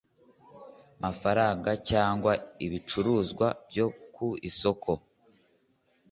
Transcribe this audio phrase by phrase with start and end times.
[1.03, 2.31] mafaranga cyangwa
[2.65, 4.91] ibicuruzwa byo ku isoko